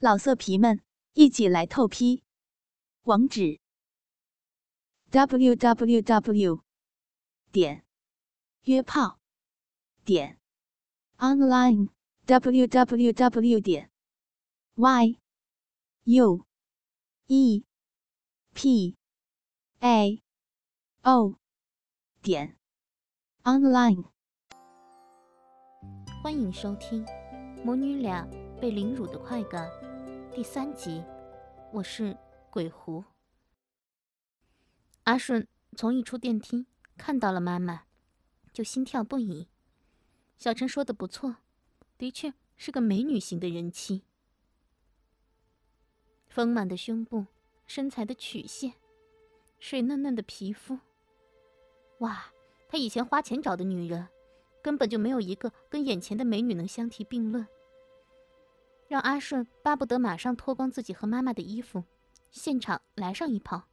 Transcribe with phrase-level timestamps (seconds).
[0.00, 0.80] 老色皮们，
[1.14, 2.22] 一起来透批！
[3.02, 3.58] 网址
[5.10, 6.62] ：w w w
[7.50, 7.84] 点
[8.62, 9.18] 约炮
[10.04, 10.38] 点
[11.16, 11.88] online
[12.26, 13.90] w w w 点
[14.76, 15.18] y
[16.04, 16.46] u
[17.26, 17.64] e
[18.54, 18.96] p
[19.80, 20.22] a
[21.02, 21.34] o
[22.22, 22.56] 点
[23.42, 24.04] online。
[26.22, 27.04] 欢迎收听
[27.64, 28.24] 母女俩
[28.60, 29.68] 被凌辱的快感
[30.38, 31.02] 第三集。
[31.72, 32.16] 我是
[32.48, 33.02] 鬼狐。
[35.02, 36.64] 阿顺从一出电梯
[36.96, 37.82] 看到了妈妈，
[38.52, 39.48] 就心跳不已。
[40.36, 41.38] 小陈说的不错，
[41.98, 44.04] 的确是个美女型的人妻。
[46.28, 47.26] 丰满的胸部，
[47.66, 48.74] 身材的曲线，
[49.58, 50.78] 水嫩嫩的皮肤。
[51.98, 52.32] 哇，
[52.68, 54.06] 他以前花钱找的女人，
[54.62, 57.44] 根本就没有一个跟眼前的美女能相提并论。
[58.88, 61.84] 让阿顺巴不得马上脱光自己和妈妈的衣服，
[62.30, 63.64] 现场来上一炮。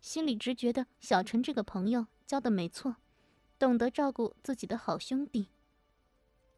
[0.00, 2.96] 心里直觉得小陈这个朋友交的没错，
[3.58, 5.48] 懂得照顾自己的好兄弟。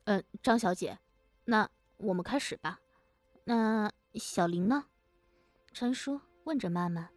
[0.05, 0.99] 嗯，张小姐，
[1.45, 2.81] 那我们开始吧。
[3.45, 4.87] 那小林呢？
[5.73, 7.09] 陈叔问着妈妈。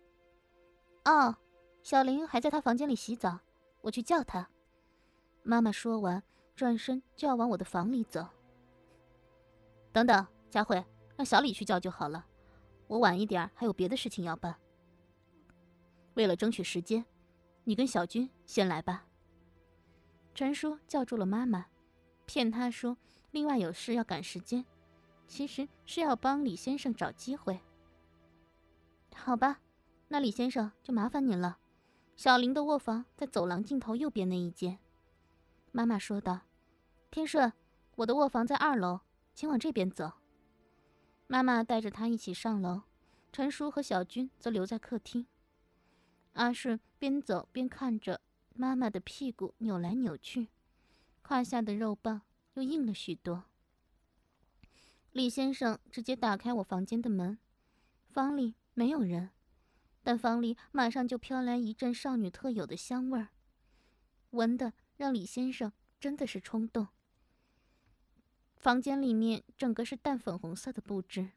[1.04, 1.36] 哦，
[1.84, 3.40] 小林还在他房间里洗澡，
[3.82, 4.48] 我去叫他。
[5.44, 6.24] 妈妈说完，
[6.56, 8.28] 转身就要往我的房里走。
[9.92, 10.26] 等等，
[10.56, 10.82] 佳慧，
[11.18, 12.26] 让小李去叫就好了。
[12.88, 14.56] 我晚一点还有别的事情要办。
[16.14, 17.06] 为了争取时间，
[17.66, 19.06] 你跟小军先来吧。
[20.34, 21.66] 陈叔叫住了妈妈，
[22.26, 22.96] 骗他说
[23.32, 24.66] 另外有事要赶时间，
[25.28, 27.60] 其实是要帮李先生找机会。
[29.14, 29.60] 好吧，
[30.08, 31.58] 那李先生就麻烦您了。
[32.16, 34.80] 小林的卧房在走廊尽头右边那一间。
[35.74, 36.40] 妈妈说道
[37.12, 37.52] ：“天顺，
[37.96, 39.02] 我的卧房在二楼，
[39.34, 40.14] 请往这边走。”
[41.28, 42.84] 妈妈带着他一起上楼，
[43.32, 45.26] 陈叔和小军则留在客厅。
[46.34, 48.22] 阿顺边走边看着
[48.54, 50.50] 妈妈的屁股扭来扭去，
[51.22, 52.22] 胯下的肉棒
[52.54, 53.46] 又硬了许多。
[55.12, 57.40] 李先生直接打开我房间的门，
[58.08, 59.32] 房里没有人，
[60.04, 63.30] 但房里马上就飘来一阵少女特有的香味儿，
[64.32, 66.90] 闻的让李先生真的是冲动。
[68.66, 71.34] 房间里面整个是淡粉红色的布置，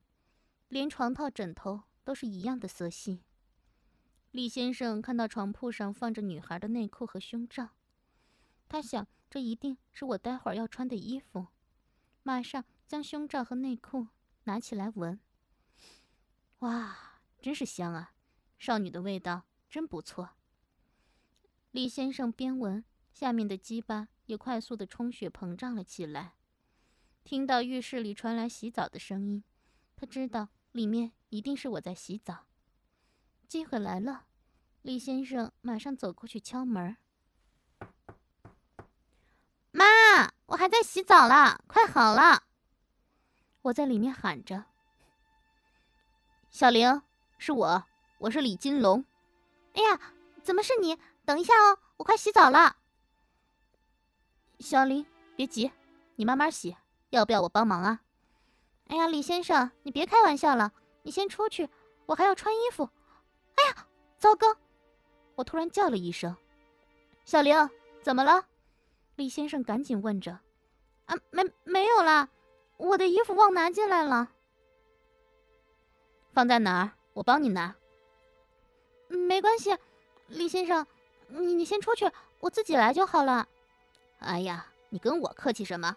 [0.69, 3.23] 连床套、枕头都是一样的色系。
[4.31, 7.69] 李先生看到床铺上放着女孩的内裤和胸罩，
[8.67, 11.49] 他想这一定是我待会儿要穿的衣服，
[12.23, 14.07] 马上将胸罩和内裤
[14.45, 15.21] 拿起来闻。
[16.61, 18.15] 哇，真是香啊！
[18.59, 20.31] 少女的味道真不错。
[21.73, 26.38] 李先生边闻，下面的鸡巴也快速的充血膨胀了起来。
[27.29, 29.45] 听到浴室里传来洗澡的声音，
[29.95, 32.47] 他知道里面一定是我在洗澡。
[33.47, 34.25] 机会来了，
[34.81, 36.97] 李先生马上走过去敲门。
[39.73, 39.85] 妈，
[40.47, 42.45] 我还在洗澡啦，快好了！
[43.61, 44.65] 我在里面喊着。
[46.49, 47.03] 小玲，
[47.37, 47.85] 是我，
[48.21, 49.05] 我是李金龙。
[49.75, 50.01] 哎呀，
[50.43, 50.99] 怎么是你？
[51.27, 52.77] 等一下哦，我快洗澡了。
[54.61, 55.05] 小玲，
[55.37, 55.71] 别急，
[56.17, 56.75] 你慢慢洗，
[57.11, 58.01] 要不要我帮忙啊？
[58.89, 61.69] 哎呀，李先生，你别开玩笑了，你先出去，
[62.07, 62.89] 我还要穿衣服。
[63.57, 63.87] 哎呀，
[64.19, 64.47] 糟糕！
[65.35, 66.35] 我突然叫了一声
[67.25, 67.71] ：“小玲，
[68.03, 68.47] 怎么了？”
[69.17, 70.41] 李先生赶紧问着
[71.07, 72.29] ：“啊，没没有啦，
[72.77, 74.31] 我的衣服忘拿进来了。”
[76.33, 76.93] 放在哪儿？
[77.15, 77.75] 我帮你拿。
[79.09, 79.77] 没关系，
[80.29, 80.87] 李先生，
[81.29, 82.11] 你你先出去，
[82.41, 83.47] 我自己来就好了。
[84.21, 85.97] 哎呀，你跟我客气什么？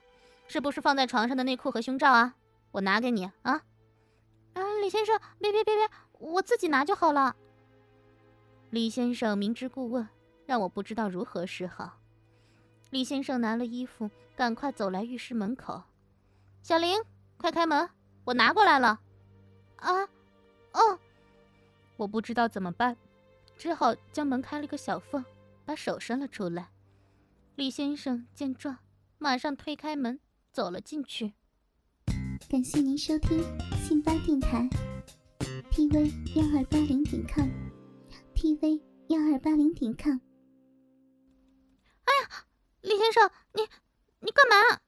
[0.52, 2.36] 是不是放在床上的内裤和胸罩啊？
[2.72, 3.54] 我拿给你啊。
[4.54, 5.90] 啊，李先生，别别别别，
[6.20, 7.34] 我自己拿就好了。
[8.70, 10.06] 李先生明知故问，
[10.46, 11.98] 让我不知道如何是好。
[12.90, 15.82] 李先生拿了衣服，赶快走来浴室门口。
[16.62, 17.02] 小林，
[17.38, 17.90] 快开门，
[18.26, 19.00] 我拿过来了。
[19.78, 20.04] 啊，
[20.74, 21.00] 哦，
[21.96, 22.98] 我不知道怎么办，
[23.58, 25.24] 只好将门开了个小缝，
[25.64, 26.68] 把手伸了出来。
[27.56, 28.78] 李先生见状，
[29.18, 30.20] 马上推开门
[30.52, 31.34] 走了进去。
[32.50, 33.40] 感谢您收听
[33.78, 34.68] 信巴电台
[35.72, 37.50] ，tv 幺二八零点 com。
[38.36, 40.20] tv 幺二八零点 com。
[42.04, 42.46] 哎呀，
[42.82, 43.62] 李先生，你
[44.20, 44.82] 你干嘛？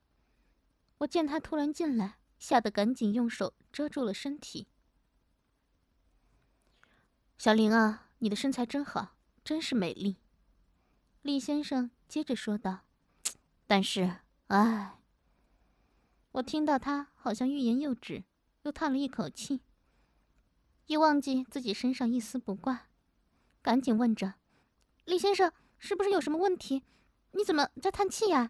[1.00, 4.68] 我见他突然进来，吓得赶紧用手遮住了身体。
[7.38, 10.18] 小玲啊，你的身材真好，真是美丽。
[11.22, 12.82] 李先生接着说道。
[13.66, 14.18] 但是，
[14.48, 15.00] 唉，
[16.34, 18.24] 我听到他好像欲言又止，
[18.64, 19.62] 又叹了一口气，
[20.88, 22.88] 也忘记自己身上一丝不挂，
[23.62, 24.34] 赶紧问着
[25.06, 26.82] ：“李先生，是不是有什么问题？
[27.34, 28.50] 你怎么在叹气呀？”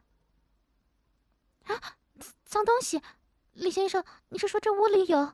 [1.68, 1.98] 啊，
[2.46, 3.02] 脏东西！
[3.52, 5.34] 李先生，你是说这屋里有？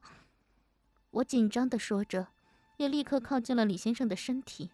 [1.12, 2.30] 我紧张的说着，
[2.78, 4.72] 也立刻靠近了李先生的身体，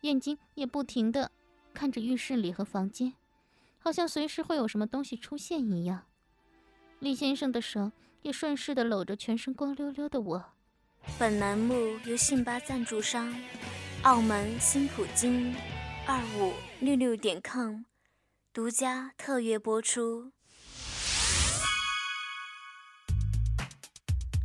[0.00, 1.30] 眼睛也不停的
[1.72, 3.14] 看着浴室里和房间，
[3.78, 6.06] 好像随时会有什么东西出现一样。
[7.00, 7.92] 李先生的手
[8.22, 10.44] 也顺势的搂着全身光溜溜的我。
[11.16, 13.32] 本栏目由信巴赞助商，
[14.02, 15.54] 澳门新普京
[16.06, 17.82] 二五六六点 com
[18.52, 20.32] 独家特约播出。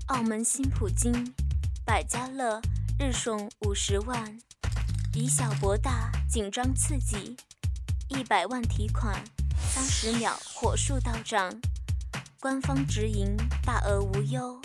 [0.07, 1.33] 澳门新普京
[1.83, 2.61] 百家乐
[2.99, 4.39] 日送五十万，
[5.15, 7.35] 以小博大，紧张刺激，
[8.09, 9.23] 一百万提款，
[9.57, 11.51] 三十秒火速到账，
[12.44, 14.60] 官方直营，大额无忧。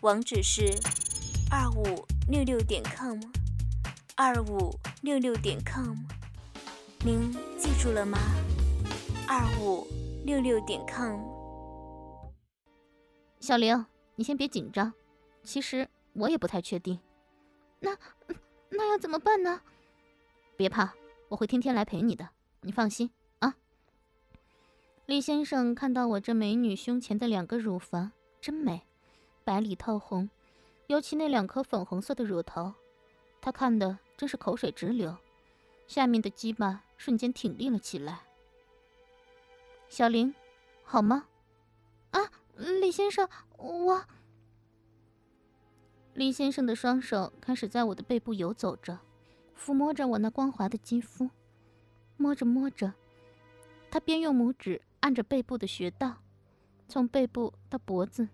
[0.00, 0.76] 网址是
[1.48, 3.20] 二五六六点 com，
[4.16, 5.94] 二五六六点 com，
[7.04, 8.18] 您记住了吗？
[9.28, 9.86] 二五
[10.24, 11.20] 六六点 com。
[13.38, 13.86] 小玲。
[14.16, 14.92] 你先别紧张，
[15.44, 16.98] 其实我也不太确定。
[17.78, 17.96] 那
[18.70, 19.60] 那要怎么办呢？
[20.56, 20.92] 别怕，
[21.28, 22.28] 我会天天来陪你的，
[22.62, 23.08] 你放心。
[25.06, 28.10] 李先生看到我这美女胸前的两个乳房
[28.40, 28.86] 真美，
[29.44, 30.30] 白里透红，
[30.86, 32.72] 尤其那两颗粉红色的乳头，
[33.38, 35.14] 他看的真是口水直流，
[35.86, 38.22] 下面的鸡巴瞬间挺立了起来。
[39.90, 40.34] 小玲，
[40.82, 41.26] 好吗？
[42.12, 42.20] 啊？
[42.56, 43.28] 李先生，
[43.58, 44.02] 我……
[46.14, 48.98] 李先生的双手开始在我的背部游走着，
[49.54, 51.28] 抚摸着我那光滑的肌肤，
[52.16, 52.94] 摸着摸着，
[53.90, 56.16] 他边用拇指按着背部的穴道，
[56.88, 58.26] 从背部到脖子，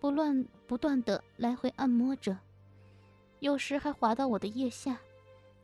[0.00, 2.36] 不乱不断的来回按摩着，
[3.38, 4.98] 有时还滑到我的腋下，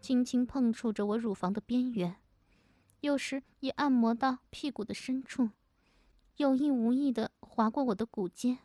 [0.01, 2.15] 轻轻碰触着我乳房的边缘，
[3.01, 5.51] 有时也按摩到屁股的深处。
[6.37, 8.59] 有意无意的划过我的骨尖，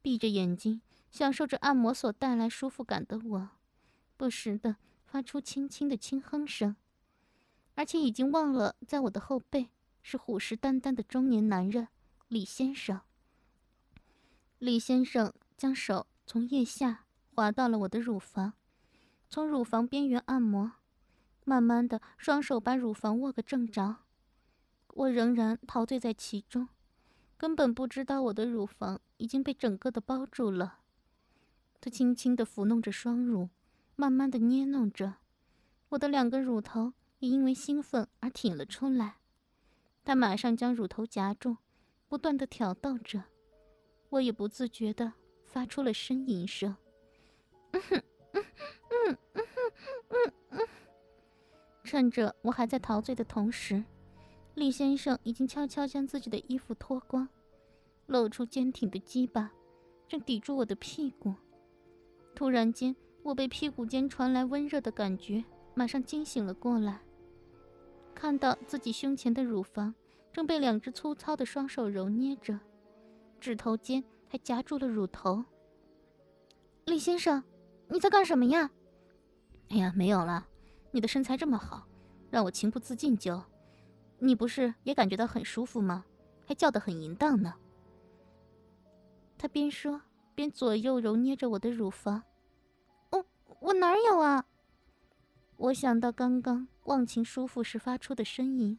[0.00, 0.80] 闭着眼睛
[1.10, 3.50] 享受着按摩所带来舒服感的我，
[4.16, 6.74] 不时的发出轻轻的轻哼声，
[7.74, 9.68] 而且已经忘了在我的后背
[10.02, 11.88] 是虎视眈眈的中年男人
[12.28, 13.00] 李先生。
[14.58, 18.52] 李先生将手从腋下滑到了我的乳房，
[19.28, 20.72] 从乳房边缘按摩，
[21.44, 23.96] 慢慢的双手把乳房握个正着。
[24.88, 26.68] 我仍然陶醉在其中，
[27.36, 30.80] 根本不知道我的乳房已经被整个的包住了。
[31.80, 33.48] 他轻轻的抚弄着双乳，
[33.96, 35.14] 慢慢的捏弄着
[35.90, 39.19] 我的两个乳头，也因为兴奋而挺了出来。
[40.10, 41.56] 他马上将乳头夹住，
[42.08, 43.22] 不断的挑逗着，
[44.08, 45.12] 我也不自觉的
[45.46, 46.76] 发出了呻吟声。
[51.84, 53.84] 趁着我还在陶醉的同时。
[54.56, 57.28] 李先生已经悄悄将自己的衣服脱光，
[58.06, 59.52] 露出坚挺的鸡巴，
[60.08, 61.32] 正抵住我的屁股。
[62.34, 65.44] 突然间，我被屁股间传来温热的感觉，
[65.76, 67.00] 马上惊醒了过来，
[68.12, 69.94] 看到自己胸前的乳房
[70.32, 72.58] 正被两只粗糙的双手揉捏着，
[73.40, 75.44] 指头间还夹住了乳头。
[76.86, 77.42] 李先生，
[77.88, 78.70] 你在干什么呀？
[79.68, 80.46] 哎呀，没有了，
[80.90, 81.86] 你的身材这么好，
[82.30, 83.42] 让我情不自禁就。
[84.18, 86.04] 你不是也感觉到很舒服吗？
[86.46, 87.54] 还叫得很淫荡呢。
[89.38, 90.02] 他边说
[90.34, 92.22] 边左右揉捏着我的乳房。
[93.10, 93.24] 我
[93.60, 94.44] 我哪有啊？
[95.56, 98.78] 我想到刚刚忘情舒服时发出的呻吟，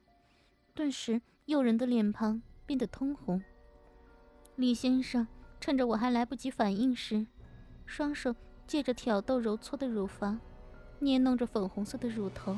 [0.74, 3.44] 顿时诱人的脸庞变得通红。
[4.56, 5.28] 李先生
[5.60, 7.28] 趁着我还来不及反应时，
[7.86, 8.34] 双手
[8.66, 10.40] 借着挑逗揉搓的乳房，
[11.00, 12.58] 捏弄着粉红色的乳头，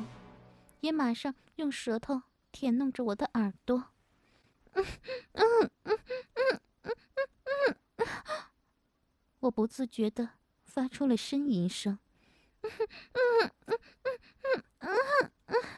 [0.80, 2.22] 也马上用舌头。
[2.52, 3.86] 舔弄着我的耳朵，
[4.74, 4.84] 嗯
[5.32, 5.42] 嗯
[5.82, 5.98] 嗯
[6.34, 6.48] 嗯
[6.82, 6.96] 嗯
[7.42, 8.06] 嗯嗯，
[9.40, 10.30] 我不自觉的
[10.62, 11.98] 发出了呻吟声。
[12.62, 12.70] 嗯
[13.66, 13.80] 嗯
[14.78, 14.92] 嗯
[15.48, 15.68] 嗯。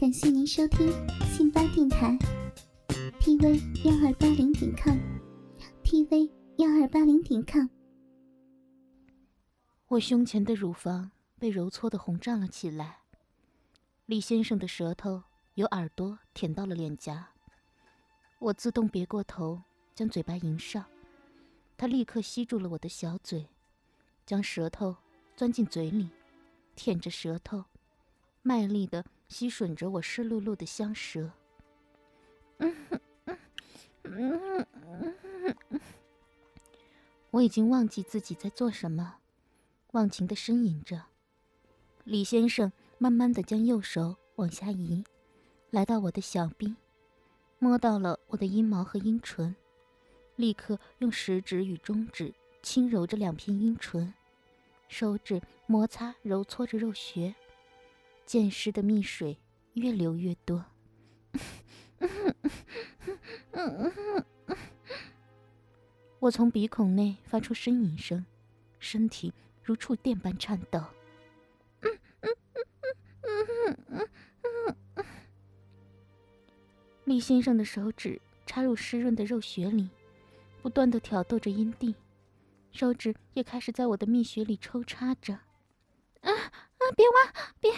[0.00, 0.90] 感谢您收听
[1.26, 2.16] 信巴电台
[3.20, 7.66] ，tv 幺二八零点 com，tv 幺二八零点 com。
[9.88, 13.00] 我胸前的乳房被揉搓的红胀了起来。
[14.06, 15.22] 李先生的舌头
[15.56, 17.28] 由耳朵舔到了脸颊，
[18.38, 19.62] 我自动别过头，
[19.94, 20.82] 将嘴巴迎上，
[21.76, 23.46] 他立刻吸住了我的小嘴，
[24.24, 24.96] 将舌头
[25.36, 26.08] 钻进嘴里，
[26.74, 27.66] 舔着舌头，
[28.40, 31.30] 卖力的吸吮着我湿漉漉的香舌。
[32.58, 33.38] 嗯哼嗯
[34.02, 34.66] 嗯
[35.22, 35.80] 嗯嗯
[37.30, 39.18] 我已经忘记自己在做什么，
[39.92, 41.04] 忘情的呻吟着。
[42.02, 45.04] 李先生慢慢的将右手往下移，
[45.70, 46.74] 来到我的小臂，
[47.60, 49.54] 摸到了我的阴毛和阴唇，
[50.34, 54.12] 立刻用食指与中指轻揉着两片阴唇，
[54.88, 57.32] 手指摩擦揉搓着肉穴，
[58.30, 59.36] 溅湿的蜜水
[59.72, 60.64] 越流越多。
[66.20, 68.24] 我从鼻孔内发出呻吟声，
[68.78, 69.32] 身体
[69.64, 70.80] 如触电般颤抖。
[77.02, 79.90] 李先生的手指插入湿润的肉穴里，
[80.62, 81.96] 不断的挑逗着阴蒂，
[82.70, 85.36] 手指也开始在我的蜜穴里抽插着。
[86.92, 87.70] 别挖，别，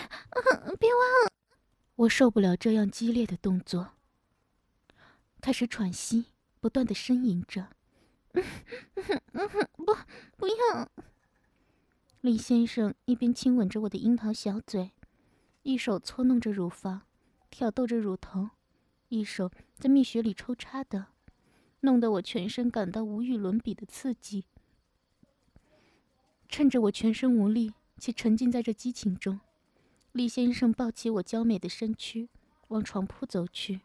[0.78, 1.30] 别挖！
[1.96, 3.92] 我受不了这样激烈的动作，
[5.40, 6.26] 开始喘息，
[6.60, 7.68] 不断的呻吟着。
[8.32, 9.96] 不，
[10.36, 10.88] 不要！
[12.20, 14.92] 李先生一边亲吻着我的樱桃小嘴，
[15.62, 17.02] 一手搓弄着乳房，
[17.50, 18.50] 挑逗着乳头，
[19.08, 21.08] 一手在蜜穴里抽插的，
[21.80, 24.46] 弄得我全身感到无与伦比的刺激。
[26.48, 29.40] 趁着我全身无力且沉浸在这激情中，
[30.12, 32.28] 李先生抱起我娇美的身躯，
[32.68, 33.82] 往床铺走去，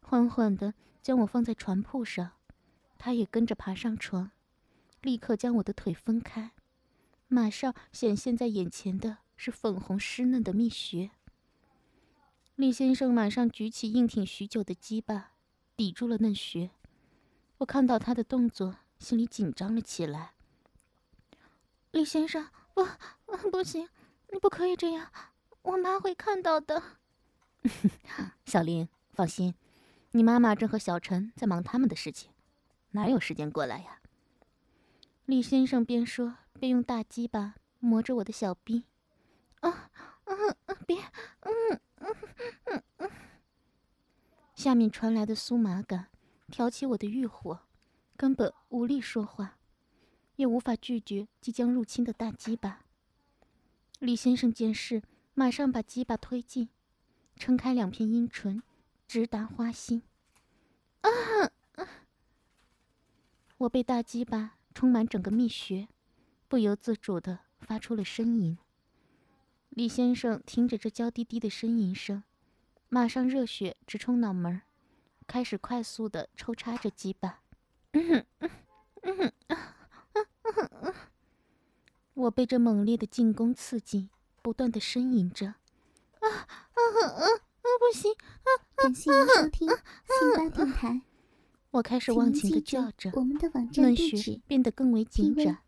[0.00, 2.32] 缓缓地将我放在床铺上。
[2.98, 4.30] 他也跟着爬上床，
[5.02, 6.52] 立刻将我的腿分开，
[7.28, 11.10] 马上显现在眼前的是粉红湿嫩的蜜穴。
[12.54, 15.32] 李先生马上举起硬挺许久的鸡巴，
[15.76, 16.70] 抵住了嫩穴。
[17.58, 20.32] 我看到他的动作，心里紧张了起来。
[21.90, 22.88] 李先生，我，
[23.26, 23.88] 不行，
[24.32, 25.10] 你不可以这样，
[25.62, 26.82] 我妈会看到的。
[28.46, 29.54] 小林，放心，
[30.12, 32.30] 你妈妈正和小陈在忙他们的事情。
[32.92, 34.00] 哪有时间过来呀？
[35.26, 38.84] 李先生边说边用大鸡巴磨着我的小臂。
[39.60, 39.90] 啊，
[40.24, 40.96] 嗯嗯，别，
[41.40, 42.16] 嗯嗯
[42.66, 43.10] 嗯嗯。
[44.54, 46.08] 下面传来的酥麻感
[46.48, 47.60] 挑起我的欲火，
[48.16, 49.58] 根本无力说话，
[50.36, 52.85] 也无法拒绝即将入侵的大鸡巴。
[53.98, 56.68] 李先生见势，马上把鸡巴推进，
[57.36, 58.62] 撑开两片阴唇，
[59.08, 60.02] 直达花心。
[61.00, 61.10] 啊！
[63.56, 65.88] 我被大鸡巴充满整个蜜穴，
[66.46, 68.58] 不由自主地发出了呻吟。
[69.70, 72.22] 李先生听着这娇滴滴的呻吟声，
[72.90, 74.60] 马上热血直冲脑门，
[75.26, 77.40] 开始快速地抽插着鸡巴。
[82.16, 84.08] 我被这猛烈的进攻刺激，
[84.40, 85.48] 不断的呻吟着。
[85.48, 87.24] 啊啊啊啊！
[87.78, 88.10] 不行！
[88.74, 89.68] 感谢您收听
[90.50, 91.02] 电台。
[91.72, 93.12] 我开始忘情的叫着，
[93.76, 95.58] 嫩穴变得更为紧窄，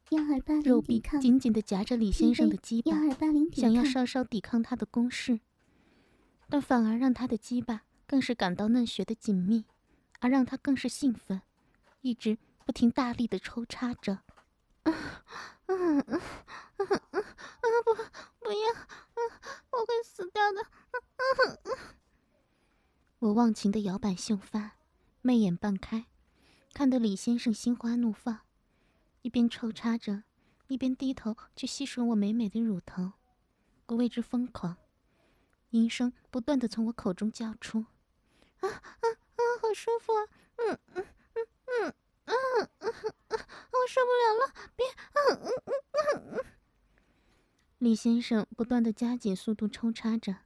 [0.64, 2.93] 肉壁紧紧的夹着李先生的鸡巴，
[3.52, 5.40] 想要稍稍抵抗他的攻势，
[6.49, 9.67] 但反而让他的鸡巴更是感到嫩穴的紧密，
[10.21, 11.43] 而让他更是兴奋，
[12.00, 14.21] 一直不停大力的抽插着。
[15.69, 16.21] 嗯嗯嗯
[16.79, 17.25] 嗯
[17.61, 17.95] 嗯不
[18.41, 18.73] 不要，
[19.15, 19.19] 嗯
[19.71, 20.63] 我会死掉的。
[20.63, 21.03] 嗯
[21.47, 21.77] 嗯嗯
[23.19, 24.73] 我忘情的摇摆秀发。
[25.21, 26.07] 媚眼半开，
[26.73, 28.41] 看得李先生心花怒放，
[29.23, 30.23] 一边抽插着，
[30.69, 33.13] 一边低头去吸吮我美美的乳头。
[33.87, 34.77] 我为之疯狂，
[35.71, 37.87] 音声不断的从我口中叫出
[38.61, 40.25] ：“啊啊啊，好舒服啊！
[40.57, 41.45] 嗯嗯嗯
[41.75, 41.95] 嗯
[42.27, 42.95] 嗯嗯
[43.29, 43.39] 嗯，
[43.88, 44.87] 受不了了，别！
[45.14, 46.45] 嗯嗯嗯嗯。”
[47.78, 50.37] 李先生不断的加紧速度抽插着，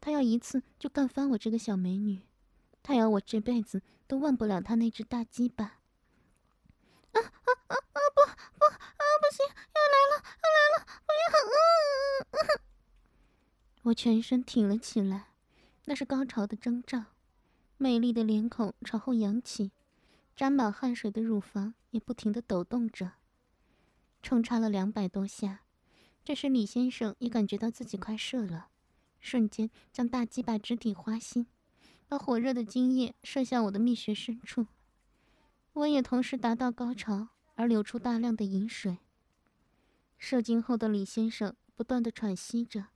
[0.00, 2.22] 他要一次就干翻我这个小美女。
[2.82, 5.64] 他要我这辈子都忘不了他那只大鸡巴。
[5.64, 5.78] 啊
[7.14, 7.76] 啊啊啊！
[8.12, 8.20] 不
[8.58, 9.02] 不啊！
[9.22, 10.84] 不行，要来了，要来了！
[11.06, 11.10] 不
[12.38, 12.60] 要！
[13.84, 15.28] 我全身挺了起来，
[15.84, 17.04] 那是高潮的征兆。
[17.76, 19.70] 美丽的脸孔朝后扬起，
[20.36, 23.12] 沾满汗水的乳房也不停的抖动着。
[24.22, 25.62] 冲插了两百多下，
[26.24, 28.68] 这时李先生也感觉到自己快射了，
[29.20, 31.46] 瞬间将大鸡巴直抵花心。
[32.06, 34.66] 把火热的精液射向我的蜜穴深处，
[35.72, 38.98] 我也同时达到高潮，而流出大量的饮水。
[40.18, 42.88] 射精后的李先生不断的喘息着，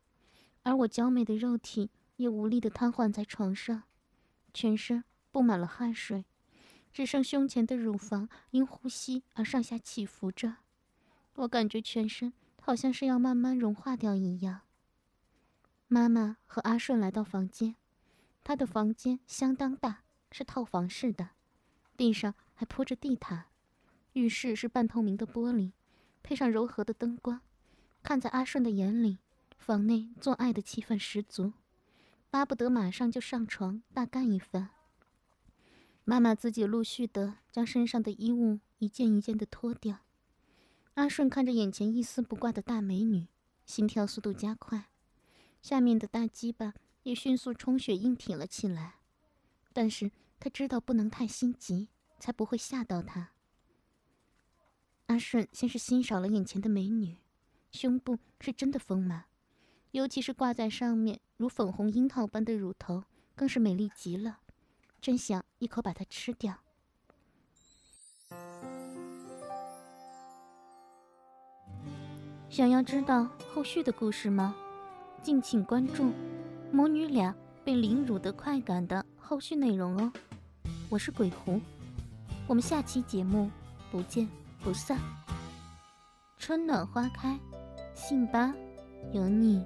[0.62, 3.85] 而我娇美的肉体也无力的瘫痪在床上，
[4.52, 6.26] 全身布满了汗水，
[6.92, 10.57] 只剩胸前的乳房因呼吸而上下起伏着。
[11.35, 14.62] 我感觉全身好像是要慢慢融化掉一样。
[15.87, 17.76] 妈妈和阿顺来到房间。
[18.45, 21.30] 他的房间相当大，是套房式的，
[21.99, 23.45] 地上还铺着地毯，
[24.14, 25.73] 浴室是半透明的玻璃，
[26.23, 27.42] 配上柔和的灯光，
[28.02, 29.18] 看在阿顺的眼里，
[29.59, 31.52] 房内做爱的气氛十足，
[32.30, 34.71] 巴不得马上就上床大干一番。
[36.09, 39.99] 妈妈自己陆续的将身上的衣物一件一件的脱掉。
[40.95, 43.27] 阿顺看着眼前一丝不挂的大美女，
[43.67, 44.87] 心跳速度加快，
[45.61, 46.73] 下面的大鸡巴
[47.03, 48.95] 也迅速充血硬挺了起来。
[49.75, 50.11] 但是
[50.41, 51.88] 他知道不能太心急，
[52.19, 53.33] 才不会吓到她。
[55.09, 57.19] 阿顺先是欣赏了眼前的美女，
[57.71, 59.27] 胸部是真的丰满，
[59.91, 63.05] 尤其是挂在上面如粉红樱桃般的乳头，
[63.37, 64.38] 更是美丽极了。
[65.00, 66.55] 真想一口把它吃掉。
[72.49, 74.55] 想要知道后续的故事吗？
[75.23, 76.12] 敬请关注
[76.73, 80.12] 母女俩被凌辱的快感的后续内容哦。
[80.88, 81.61] 我是鬼狐，
[82.47, 83.50] 我们下期节目
[83.90, 84.28] 不见
[84.62, 84.99] 不散。
[86.38, 87.38] 春暖花开，
[87.95, 88.55] 信吧，
[89.12, 89.64] 有你。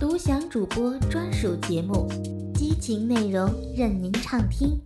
[0.00, 2.06] 独享主播专属节目，
[2.54, 4.80] 激情内容任您畅听，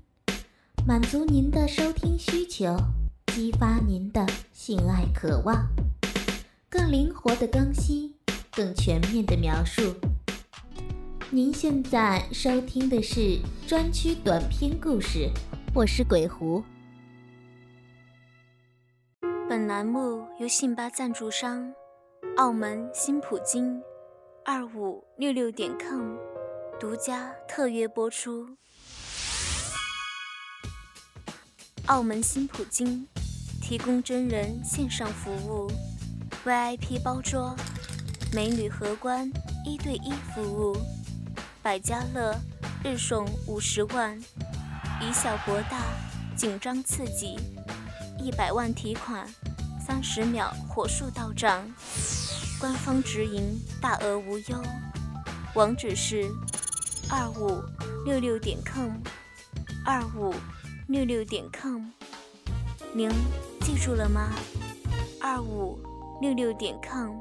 [0.86, 2.74] 满足您的收听需求，
[3.26, 5.66] 激发您的性爱渴望，
[6.70, 8.14] 更灵活的更新，
[8.52, 9.94] 更全面的描述。
[11.28, 15.28] 您现在收听的是专区短篇故事，
[15.74, 16.64] 我是鬼狐。
[19.46, 21.70] 本栏目由信吧赞助商
[22.38, 23.78] 澳门新普京。
[24.44, 26.16] 二五六六点 com
[26.80, 28.56] 独家特约播出。
[31.86, 33.06] 澳门新普京
[33.60, 35.70] 提供真人线上服务
[36.44, 37.54] ，VIP 包桌，
[38.32, 39.30] 美女荷官
[39.64, 40.76] 一对一服务，
[41.62, 42.34] 百家乐
[42.82, 44.20] 日送五十万，
[45.00, 45.84] 以小博大，
[46.36, 47.38] 紧张刺激，
[48.18, 49.24] 一百万提款，
[49.78, 51.64] 三十秒火速到账。
[52.62, 54.62] 官方直营，大额无忧，
[55.56, 56.30] 网址是
[57.10, 57.60] 二五
[58.04, 59.02] 六六点 com，
[59.84, 60.32] 二五
[60.86, 61.90] 六六点 com，
[62.94, 63.10] 您
[63.62, 64.32] 记住了吗？
[65.20, 65.76] 二五
[66.20, 67.20] 六六点 com，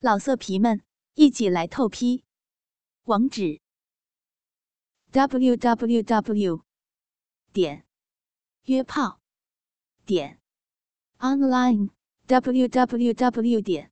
[0.00, 0.82] 老色皮们
[1.14, 2.24] 一起来透批，
[3.04, 3.60] 网址
[5.12, 6.62] www
[7.52, 7.84] 点
[8.64, 9.20] 约炮
[10.04, 10.40] 点
[11.20, 11.90] online
[12.26, 13.91] www 点